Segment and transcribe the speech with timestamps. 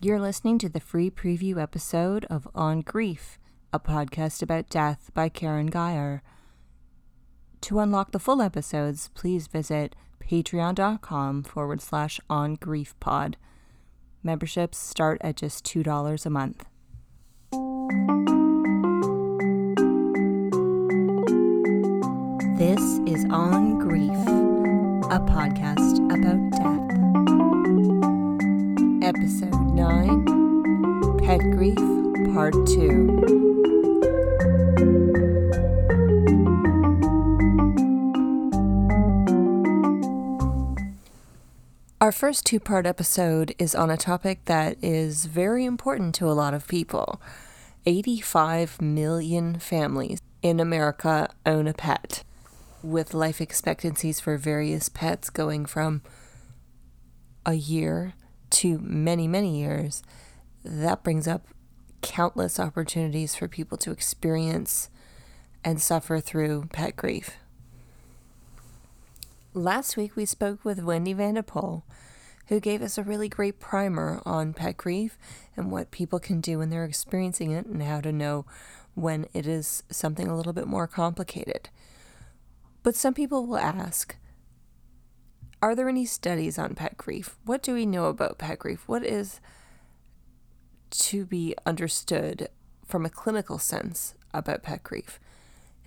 [0.00, 3.36] You're listening to the free preview episode of On Grief,
[3.72, 6.22] a podcast about death by Karen Geyer.
[7.62, 13.36] To unlock the full episodes, please visit patreon.com forward slash on grief pod.
[14.22, 16.64] Memberships start at just $2 a month.
[22.56, 24.12] This is On Grief,
[25.10, 26.84] a podcast about death.
[29.02, 31.78] Episode 9 Pet Grief,
[32.34, 33.46] Part 2.
[42.00, 46.34] Our first two part episode is on a topic that is very important to a
[46.34, 47.22] lot of people.
[47.86, 52.24] 85 million families in America own a pet,
[52.82, 56.02] with life expectancies for various pets going from
[57.46, 58.14] a year
[58.50, 60.02] to many, many years.
[60.64, 61.46] That brings up
[62.02, 64.90] countless opportunities for people to experience
[65.64, 67.36] and suffer through pet grief.
[69.54, 71.84] Last week, we spoke with Wendy Van de Poll,
[72.46, 75.18] who gave us a really great primer on pet grief
[75.56, 78.46] and what people can do when they're experiencing it and how to know
[78.94, 81.68] when it is something a little bit more complicated.
[82.82, 84.16] But some people will ask
[85.60, 87.36] Are there any studies on pet grief?
[87.44, 88.84] What do we know about pet grief?
[88.86, 89.40] What is
[90.90, 92.48] to be understood
[92.86, 95.18] from a clinical sense about pet grief?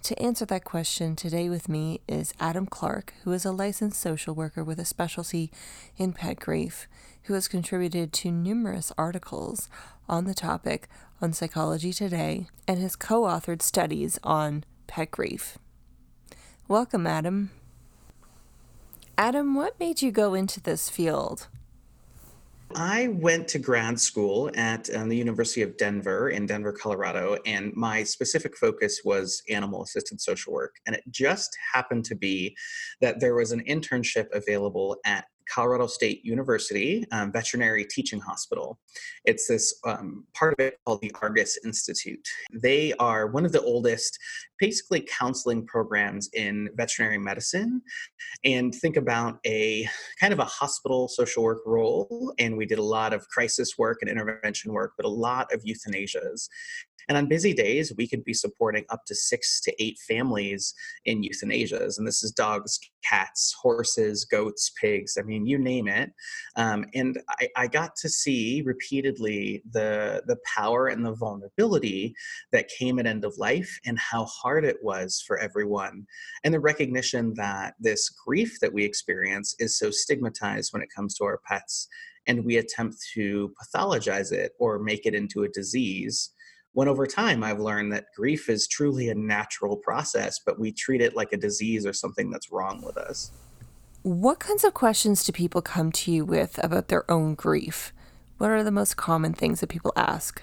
[0.04, 4.36] To answer that question, today with me is Adam Clark, who is a licensed social
[4.36, 5.52] worker with a specialty
[5.96, 6.88] in pet grief,
[7.24, 9.70] who has contributed to numerous articles
[10.10, 10.90] on the topic
[11.22, 15.58] on Psychology Today and has co authored studies on pet grief.
[16.68, 17.52] Welcome, Adam.
[19.22, 21.48] Adam, what made you go into this field?
[22.76, 27.72] I went to grad school at um, the University of Denver in Denver, Colorado, and
[27.76, 30.74] my specific focus was animal assisted social work.
[30.88, 32.58] And it just happened to be
[33.00, 38.80] that there was an internship available at Colorado State University um, Veterinary Teaching Hospital.
[39.26, 42.26] It's this um, part of it called the Argus Institute.
[42.54, 44.18] They are one of the oldest,
[44.60, 47.82] basically, counseling programs in veterinary medicine.
[48.46, 49.88] And think about a
[50.20, 52.34] kind of a hospital social work role.
[52.40, 55.64] And we did a lot of crisis work and intervention work, but a lot of
[55.64, 56.48] euthanasias.
[57.08, 60.74] And on busy days, we could be supporting up to six to eight families
[61.06, 61.98] in euthanasias.
[61.98, 66.12] And this is dogs, cats, horses, goats, pigs, I mean, you name it.
[66.56, 72.14] Um, and I, I got to see repeatedly the, the power and the vulnerability
[72.52, 76.06] that came at end of life and how hard it was for everyone.
[76.44, 81.16] And the recognition that this grief that we experience is so stigmatized when it comes
[81.16, 81.88] to our pets.
[82.28, 86.30] And we attempt to pathologize it or make it into a disease
[86.74, 91.02] when over time I've learned that grief is truly a natural process, but we treat
[91.02, 93.32] it like a disease or something that's wrong with us.
[94.04, 97.94] What kinds of questions do people come to you with about their own grief?
[98.38, 100.42] What are the most common things that people ask?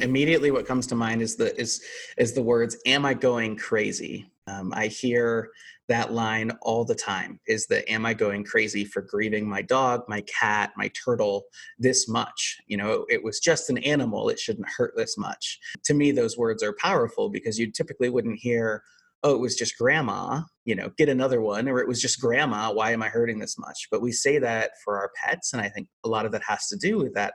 [0.00, 1.82] Immediately, what comes to mind is the is
[2.16, 5.50] is the words "Am I going crazy?" Um, I hear
[5.88, 10.02] that line all the time is that am i going crazy for grieving my dog
[10.08, 11.44] my cat my turtle
[11.78, 12.58] this much?
[12.66, 15.58] You know it was just an animal it shouldn't hurt this much.
[15.84, 18.82] To me those words are powerful because you typically wouldn't hear
[19.22, 22.70] oh it was just grandma you know get another one or it was just grandma
[22.72, 23.88] why am i hurting this much?
[23.90, 26.68] But we say that for our pets and i think a lot of that has
[26.68, 27.34] to do with that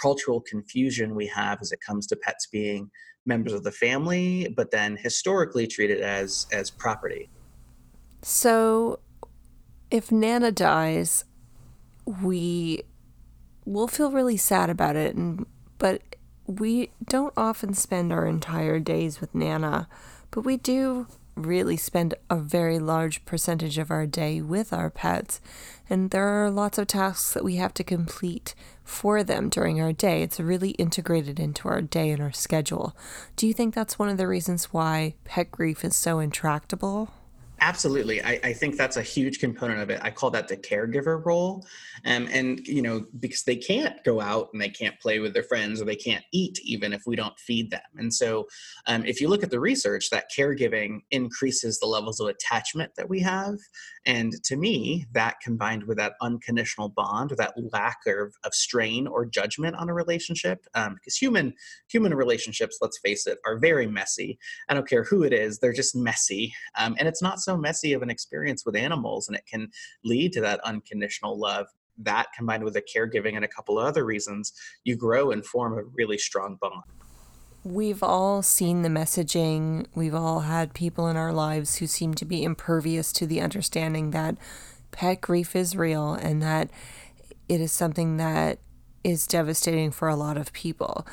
[0.00, 2.90] cultural confusion we have as it comes to pets being
[3.26, 7.28] members of the family but then historically treated as as property
[8.28, 8.98] so,
[9.88, 11.24] if Nana dies,
[12.04, 12.82] we
[13.64, 15.46] will feel really sad about it, and
[15.78, 16.02] but
[16.46, 19.88] we don't often spend our entire days with Nana,
[20.32, 21.06] but we do
[21.36, 25.40] really spend a very large percentage of our day with our pets.
[25.88, 29.92] And there are lots of tasks that we have to complete for them during our
[29.92, 30.22] day.
[30.22, 32.96] It's really integrated into our day and our schedule.
[33.34, 37.10] Do you think that's one of the reasons why pet grief is so intractable?
[37.60, 38.22] Absolutely.
[38.22, 39.98] I, I, think that's a huge component of it.
[40.02, 41.66] I call that the caregiver role.
[42.04, 45.42] Um, and, you know, because they can't go out and they can't play with their
[45.42, 47.80] friends or they can't eat even if we don't feed them.
[47.96, 48.46] And so,
[48.86, 53.08] um, if you look at the research, that caregiving increases the levels of attachment that
[53.08, 53.56] we have.
[54.04, 59.06] And to me, that combined with that unconditional bond or that lack of, of strain
[59.06, 61.54] or judgment on a relationship, um, because human
[61.88, 64.38] human relationships, let's face it, are very messy.
[64.68, 66.54] I don't care who it is, they're just messy.
[66.76, 69.70] Um, and it's not so messy of an experience with animals and it can
[70.04, 71.66] lead to that unconditional love
[71.98, 74.52] that combined with the caregiving and a couple of other reasons,
[74.84, 76.82] you grow and form a really strong bond.
[77.64, 79.86] We've all seen the messaging.
[79.94, 84.10] We've all had people in our lives who seem to be impervious to the understanding
[84.10, 84.36] that
[84.92, 86.70] pet grief is real and that
[87.48, 88.58] it is something that
[89.02, 91.06] is devastating for a lot of people.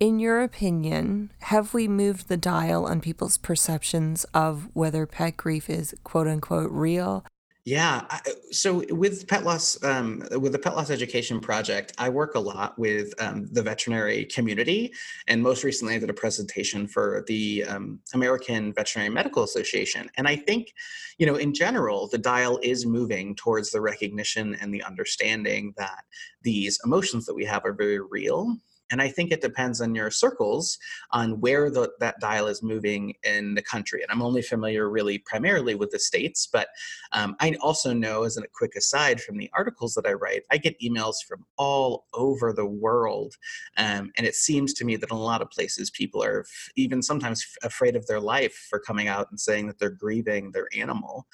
[0.00, 5.68] In your opinion, have we moved the dial on people's perceptions of whether pet grief
[5.68, 7.24] is quote unquote real
[7.68, 8.06] yeah.
[8.50, 12.78] So with pet loss, um, with the pet loss education project, I work a lot
[12.78, 14.90] with um, the veterinary community,
[15.26, 20.08] and most recently I did a presentation for the um, American Veterinary Medical Association.
[20.16, 20.72] And I think,
[21.18, 26.04] you know, in general, the dial is moving towards the recognition and the understanding that
[26.40, 28.56] these emotions that we have are very real
[28.90, 30.78] and I think it depends on your circles
[31.10, 34.02] on where the, that dial is moving in the country.
[34.02, 36.68] And I'm only familiar really primarily with the states, but
[37.12, 40.56] um, I also know, as a quick aside from the articles that I write, I
[40.56, 43.34] get emails from all over the world.
[43.76, 46.70] Um, and it seems to me that in a lot of places, people are f-
[46.76, 50.50] even sometimes f- afraid of their life for coming out and saying that they're grieving
[50.52, 51.26] their animal.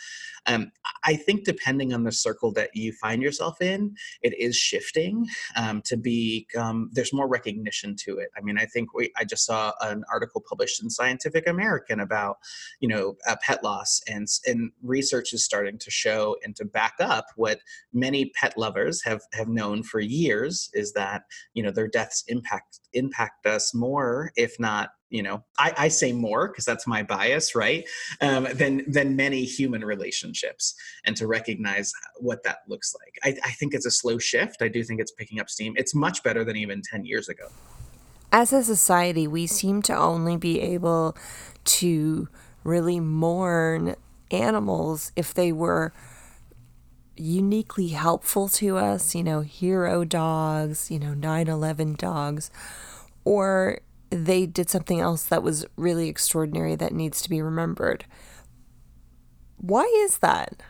[0.47, 0.73] Um,
[1.05, 5.83] I think depending on the circle that you find yourself in, it is shifting um,
[5.83, 6.47] to be,
[6.93, 8.31] there's more recognition to it.
[8.37, 12.39] I mean, I think we, I just saw an article published in Scientific American about,
[12.81, 16.95] you know, uh, pet loss, and and research is starting to show and to back
[17.01, 17.61] up what
[17.93, 21.23] many pet lovers have have known for years is that
[21.55, 26.13] you know their deaths impact impact us more, if not you know i, I say
[26.13, 27.85] more because that's my bias right?
[28.21, 30.75] Um, than than many human relationships
[31.05, 33.19] and to recognize what that looks like.
[33.23, 34.63] I, I think it's a slow shift.
[34.63, 35.75] I do think it's picking up steam.
[35.77, 37.49] It's much better than even 10 years ago.
[38.33, 41.17] As a society we seem to only be able
[41.65, 42.29] to
[42.63, 43.97] really mourn
[44.31, 45.93] animals if they were
[47.17, 52.51] uniquely helpful to us, you know, hero dogs, you know, 9 11 dogs,
[53.25, 53.79] or
[54.11, 58.05] they did something else that was really extraordinary that needs to be remembered.
[59.57, 60.63] Why is that?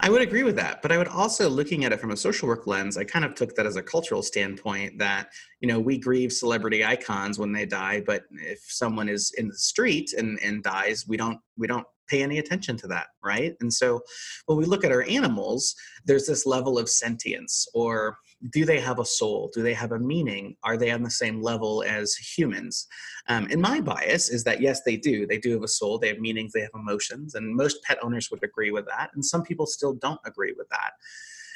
[0.00, 2.48] I would agree with that, but I would also, looking at it from a social
[2.48, 5.28] work lens, I kind of took that as a cultural standpoint that
[5.60, 9.56] you know we grieve celebrity icons when they die, but if someone is in the
[9.56, 13.54] street and and dies, we don't we don't pay any attention to that, right?
[13.60, 14.00] And so
[14.46, 15.74] when we look at our animals,
[16.04, 18.16] there's this level of sentience or
[18.50, 19.50] do they have a soul?
[19.54, 20.56] Do they have a meaning?
[20.62, 22.86] Are they on the same level as humans?
[23.28, 25.26] Um, and my bias is that yes, they do.
[25.26, 25.98] They do have a soul.
[25.98, 26.52] They have meanings.
[26.52, 27.34] They have emotions.
[27.34, 29.10] And most pet owners would agree with that.
[29.14, 30.92] And some people still don't agree with that.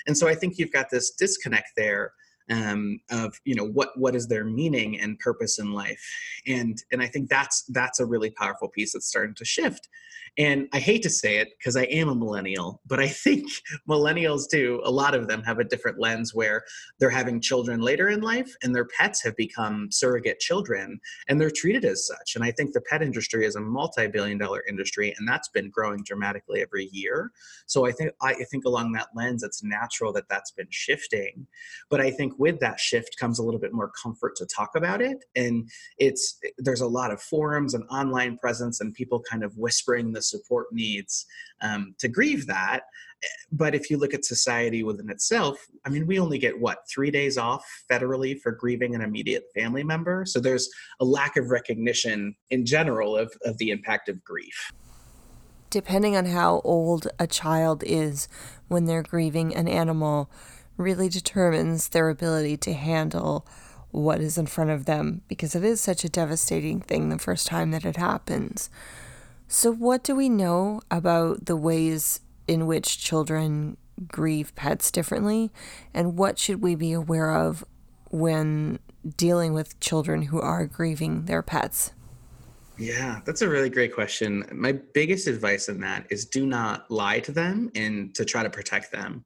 [0.07, 2.13] And so I think you've got this disconnect there
[2.51, 6.05] um, of you know what what is their meaning and purpose in life
[6.47, 9.89] and and i think that's that's a really powerful piece that's starting to shift
[10.39, 13.51] and I hate to say it because I am a millennial, but I think
[13.89, 16.63] millennials too, a lot of them have a different lens where
[16.99, 21.51] they're having children later in life and their pets have become surrogate children and they're
[21.51, 22.37] treated as such.
[22.37, 25.71] And I think the pet industry is a multi billion dollar industry and that's been
[25.71, 27.33] growing dramatically every year.
[27.67, 31.47] So I think, I think along that lens, it's natural that that's been shifting.
[31.89, 35.03] But I think with that shift comes a little bit more comfort to talk about
[35.03, 35.19] it.
[35.37, 40.13] And it's, there's a lot of forums and online presence and people kind of whispering
[40.13, 41.27] the support needs
[41.61, 42.85] um, to grieve that.
[43.53, 47.11] But if you look at society within itself, I mean, we only get what, three
[47.11, 50.25] days off federally for grieving an immediate family member?
[50.25, 54.73] So there's a lack of recognition in general of, of the impact of grief.
[55.69, 58.29] Depending on how old a child is
[58.69, 60.31] when they're grieving an animal,
[60.81, 63.47] really determines their ability to handle
[63.91, 67.47] what is in front of them because it is such a devastating thing the first
[67.47, 68.71] time that it happens.
[69.49, 73.77] So, what do we know about the ways in which children
[74.09, 75.51] grieve pets differently?
[75.93, 77.65] And what should we be aware of
[78.11, 78.79] when
[79.17, 81.93] dealing with children who are grieving their pets?
[82.79, 84.45] Yeah, that's a really great question.
[84.53, 88.49] My biggest advice in that is do not lie to them and to try to
[88.51, 89.25] protect them.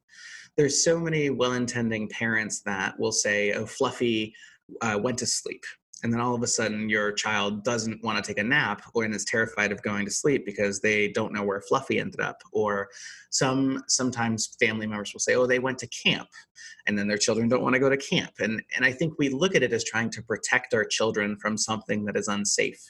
[0.57, 4.35] There's so many well intending parents that will say, oh, Fluffy
[4.81, 5.65] uh, went to sleep.
[6.05, 9.05] And then all of a sudden your child doesn't want to take a nap or
[9.05, 12.43] and is terrified of going to sleep because they don't know where fluffy ended up.
[12.53, 12.89] Or
[13.31, 16.29] some sometimes family members will say oh they went to camp.
[16.87, 18.33] And then their children don't want to go to camp.
[18.39, 21.57] And and i think we look at it as trying to protect our children from
[21.57, 22.83] something that is unsafe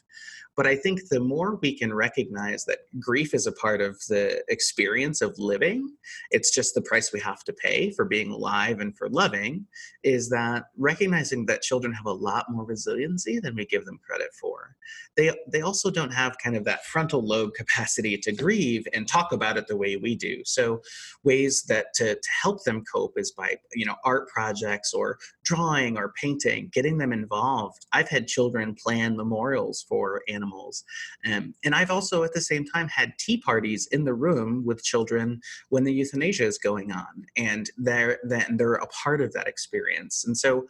[0.56, 4.42] But I think the more we can recognize that grief is a part of the
[4.48, 5.88] experience of living,
[6.30, 9.66] it's just the price we have to pay for being alive and for loving,
[10.02, 14.30] is that recognizing that children have a lot more resiliency than we give them credit
[14.40, 14.76] for.
[15.16, 19.32] They they also don't have kind of that frontal lobe capacity to grieve and talk
[19.32, 20.42] about it the way we do.
[20.44, 20.82] So
[21.22, 25.96] ways that to, to help them cope is by, you know, art projects or drawing
[25.96, 27.86] or painting, getting them involved.
[27.92, 30.43] I've had children plan memorials for animals.
[31.30, 34.82] Um, and I've also, at the same time, had tea parties in the room with
[34.82, 37.24] children when the euthanasia is going on.
[37.36, 40.24] And they're, then they're a part of that experience.
[40.26, 40.66] And so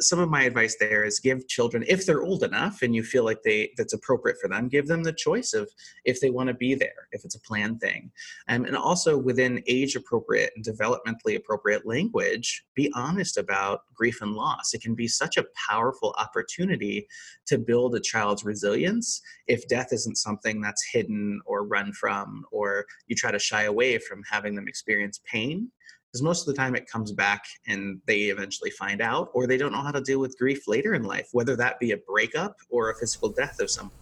[0.00, 3.24] some of my advice there is give children if they're old enough and you feel
[3.24, 5.70] like they that's appropriate for them give them the choice of
[6.04, 8.10] if they want to be there if it's a planned thing.
[8.48, 14.32] Um, and also within age appropriate and developmentally appropriate language be honest about grief and
[14.32, 14.72] loss.
[14.72, 17.06] It can be such a powerful opportunity
[17.46, 22.86] to build a child's resilience if death isn't something that's hidden or run from or
[23.06, 25.70] you try to shy away from having them experience pain
[26.14, 29.56] because most of the time it comes back and they eventually find out or they
[29.56, 32.56] don't know how to deal with grief later in life whether that be a breakup
[32.70, 33.92] or a physical death of someone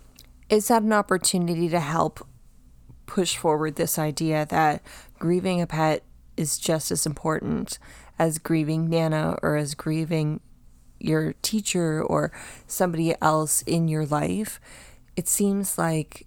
[0.51, 2.27] is that an opportunity to help
[3.07, 4.83] push forward this idea that
[5.19, 6.05] grieving a pet
[6.37, 7.79] is just as important
[8.19, 10.41] as grieving nana or as grieving
[11.03, 12.33] your teacher or
[12.67, 14.61] somebody else in your life?
[15.17, 16.27] It seems like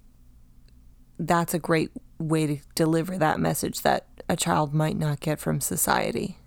[1.18, 5.62] that's a great way to deliver that message that a child might not get from
[5.62, 6.38] society.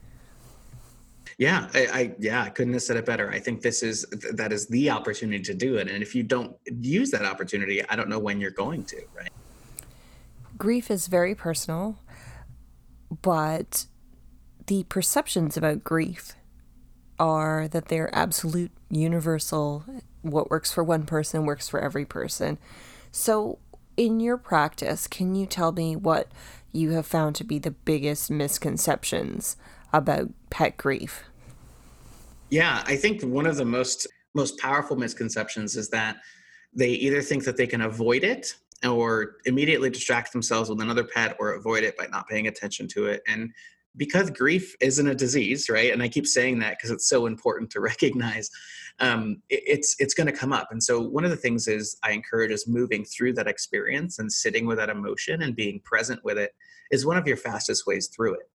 [1.39, 3.31] Yeah, I, I, yeah, I couldn't have said it better.
[3.31, 6.57] I think this is that is the opportunity to do it, and if you don't
[6.81, 9.01] use that opportunity, I don't know when you're going to.
[9.15, 9.31] Right.
[10.57, 12.01] Grief is very personal,
[13.23, 13.87] but
[14.67, 16.35] the perceptions about grief
[17.21, 19.85] are that they're absolute, universal.
[20.23, 22.59] What works for one person works for every person.
[23.13, 23.61] So,
[23.99, 26.29] in your practice, can you tell me what
[26.73, 29.57] you have found to be the biggest misconceptions
[29.93, 31.25] about pet grief?
[32.49, 36.19] Yeah, I think one of the most most powerful misconceptions is that
[36.73, 38.55] they either think that they can avoid it
[38.87, 43.07] or immediately distract themselves with another pet or avoid it by not paying attention to
[43.07, 43.23] it.
[43.27, 43.51] And
[43.97, 45.93] because grief isn't a disease right?
[45.93, 48.49] And i keep saying that because it's so important to recognize
[49.01, 50.69] um, it, it's it's going to come up.
[50.71, 54.31] And so one of the things is i encourage is moving through that experience and
[54.31, 56.53] sitting with that emotion and being present with it
[56.91, 58.49] is one of your fastest ways through it.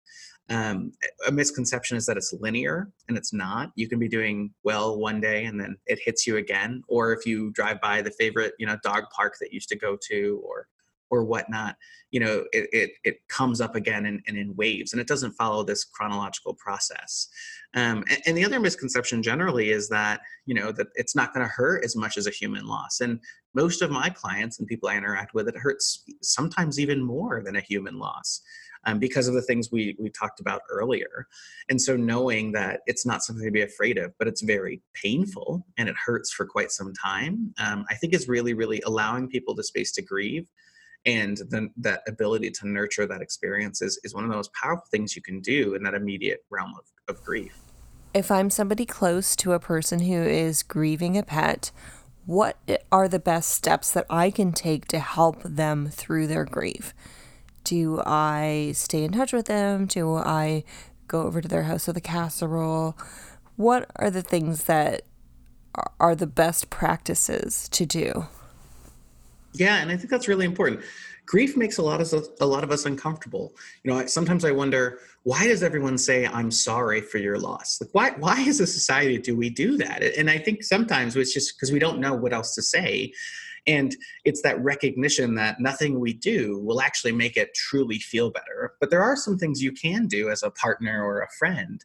[0.49, 0.93] Um,
[1.29, 3.71] a misconception is that it's linear and it's not.
[3.77, 7.25] You can be doing well one day and then it hits you again or if
[7.25, 10.43] you drive by the favorite you know dog park that you used to go to
[10.45, 10.67] or
[11.11, 11.77] or whatnot,
[12.11, 15.33] you know, it, it, it comes up again and, and, in waves and it doesn't
[15.33, 17.29] follow this chronological process.
[17.75, 21.45] Um, and, and, the other misconception generally is that, you know, that it's not going
[21.45, 23.01] to hurt as much as a human loss.
[23.01, 23.21] And
[23.55, 27.57] most of my clients and people I interact with, it hurts sometimes even more than
[27.57, 28.41] a human loss.
[28.87, 31.27] Um, because of the things we we talked about earlier.
[31.69, 35.67] And so knowing that it's not something to be afraid of, but it's very painful
[35.77, 39.55] and it hurts for quite some time, um, I think is really, really allowing people
[39.55, 40.49] the space to grieve
[41.07, 41.41] and
[41.79, 45.23] that ability to nurture that experience is, is one of the most powerful things you
[45.23, 47.59] can do in that immediate realm of, of grief.
[48.13, 51.71] If i'm somebody close to a person who is grieving a pet
[52.27, 52.59] what
[52.93, 56.93] are the best steps that i can take to help them through their grief?
[57.65, 59.87] Do i stay in touch with them?
[59.87, 60.65] Do i
[61.09, 62.97] go over to their house with a casserole?
[63.57, 65.03] What are the things that
[65.99, 68.27] are the best practices to do
[69.55, 70.81] yeah, and I think that's really important.
[71.27, 73.55] Grief makes a lot of a lot of us uncomfortable.
[73.85, 77.79] You know, sometimes I wonder why does everyone say I'm sorry for your loss?
[77.81, 80.03] Like, why why as a society do we do that?
[80.03, 83.13] And I think sometimes it's just because we don't know what else to say,
[83.67, 88.75] and it's that recognition that nothing we do will actually make it truly feel better.
[88.81, 91.85] But there are some things you can do as a partner or a friend.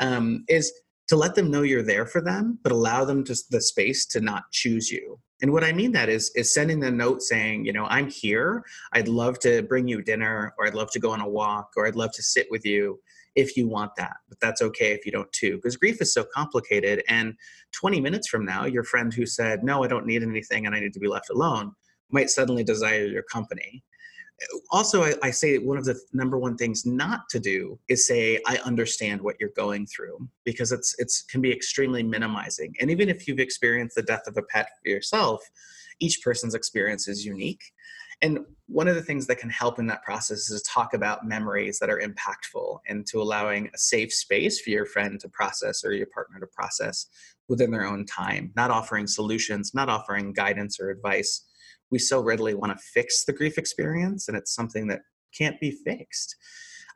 [0.00, 0.72] Um, is
[1.08, 4.20] to let them know you're there for them, but allow them to the space to
[4.20, 5.20] not choose you.
[5.44, 8.08] And what I mean that is is sending them a note saying, you know, I'm
[8.08, 8.64] here.
[8.94, 11.86] I'd love to bring you dinner, or I'd love to go on a walk, or
[11.86, 12.98] I'd love to sit with you
[13.36, 14.16] if you want that.
[14.30, 17.02] But that's okay if you don't too, because grief is so complicated.
[17.10, 17.34] And
[17.72, 20.80] 20 minutes from now, your friend who said, No, I don't need anything and I
[20.80, 21.72] need to be left alone
[22.10, 23.84] might suddenly desire your company
[24.72, 28.40] also I, I, say one of the number one things not to do is say
[28.46, 32.74] i understand what you're going through because it's it's can be extremely minimizing.
[32.80, 35.40] And even if you've experienced the death of a pet yourself
[36.00, 37.62] each person's experience is unique.
[38.22, 41.26] And one of the things that can help in that process is to talk about
[41.26, 45.84] memories that are impactful and to allowing a safe space for your friend to process
[45.84, 47.06] or your partner to process
[47.48, 51.42] within their own time not offering solutions not offering guidance or advice
[51.94, 55.70] we so readily want to fix the grief experience, and it's something that can't be
[55.70, 56.34] fixed.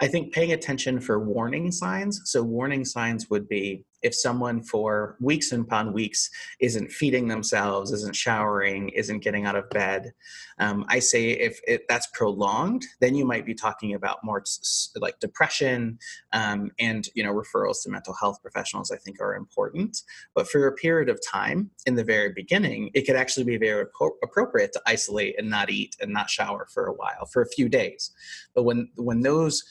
[0.01, 2.21] I think paying attention for warning signs.
[2.25, 8.17] So, warning signs would be if someone for weeks upon weeks isn't feeding themselves, isn't
[8.17, 10.13] showering, isn't getting out of bed.
[10.59, 14.43] Um, I say if it, that's prolonged, then you might be talking about more
[14.97, 15.99] like depression
[16.33, 18.91] um, and you know referrals to mental health professionals.
[18.91, 20.03] I think are important.
[20.35, 23.87] But for a period of time in the very beginning, it could actually be very
[24.23, 27.69] appropriate to isolate and not eat and not shower for a while for a few
[27.69, 28.11] days.
[28.55, 29.65] But when when those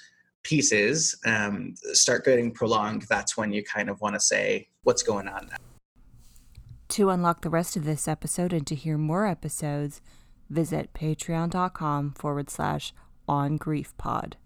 [0.48, 5.28] pieces um, start getting prolonged, that's when you kind of want to say, what's going
[5.28, 5.58] on now?
[6.90, 10.02] To unlock the rest of this episode and to hear more episodes,
[10.50, 12.94] visit patreon.com forward slash
[13.28, 14.38] on grief pod.